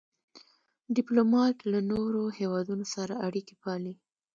ډيپلومات 0.95 1.57
له 1.71 1.79
نورو 1.91 2.23
هېوادونو 2.39 2.85
سره 2.95 3.13
اړیکي 3.27 3.55
پالي. 3.61 3.93